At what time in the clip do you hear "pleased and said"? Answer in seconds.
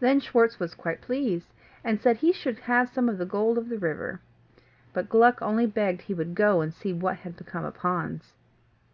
1.00-2.18